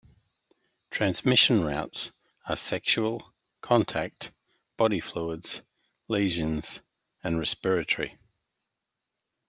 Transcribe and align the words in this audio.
Transmission 0.89 1.63
routes 1.63 2.11
are 2.49 2.55
sexual, 2.55 3.21
contact, 3.61 4.31
body 4.75 4.99
fluids, 4.99 5.61
lesions, 6.07 6.81
and 7.23 7.37
respiratory. 7.37 8.17